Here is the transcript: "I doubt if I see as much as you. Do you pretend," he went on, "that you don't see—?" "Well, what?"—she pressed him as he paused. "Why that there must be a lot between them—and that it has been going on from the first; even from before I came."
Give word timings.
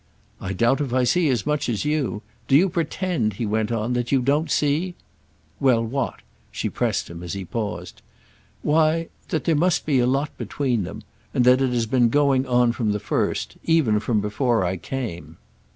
"I 0.39 0.53
doubt 0.53 0.81
if 0.81 0.93
I 0.95 1.03
see 1.03 1.29
as 1.29 1.45
much 1.45 1.69
as 1.69 1.85
you. 1.85 2.23
Do 2.47 2.55
you 2.55 2.69
pretend," 2.69 3.33
he 3.33 3.45
went 3.45 3.71
on, 3.71 3.93
"that 3.93 4.11
you 4.11 4.23
don't 4.23 4.49
see—?" 4.49 4.95
"Well, 5.59 5.85
what?"—she 5.85 6.69
pressed 6.71 7.07
him 7.07 7.21
as 7.21 7.33
he 7.33 7.45
paused. 7.45 8.01
"Why 8.63 9.09
that 9.29 9.43
there 9.43 9.55
must 9.55 9.85
be 9.85 9.99
a 9.99 10.07
lot 10.07 10.35
between 10.39 10.85
them—and 10.85 11.45
that 11.45 11.61
it 11.61 11.69
has 11.71 11.85
been 11.85 12.09
going 12.09 12.47
on 12.47 12.71
from 12.71 12.93
the 12.93 12.99
first; 12.99 13.57
even 13.65 13.99
from 13.99 14.21
before 14.21 14.65
I 14.65 14.75
came." 14.75 15.37